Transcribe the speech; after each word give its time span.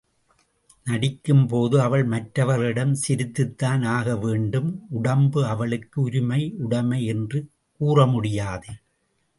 நடிக்கும்போது 0.87 1.75
அவள் 1.77 2.05
மற்றவர்களிடம் 2.05 2.95
சிரித்துத்தான் 3.07 3.85
ஆக 3.87 4.15
வேண்டும் 4.17 4.87
உடம்பு 4.89 5.45
அவளுக்கு 5.45 6.01
உரிமை 6.01 6.53
உடைமை 6.57 7.05
என்று 7.05 7.41
கூறமுடியாது. 7.81 8.71